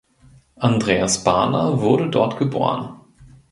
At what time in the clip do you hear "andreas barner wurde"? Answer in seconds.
0.55-2.09